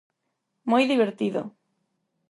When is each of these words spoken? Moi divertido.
Moi 0.69 0.83
divertido. 0.91 1.41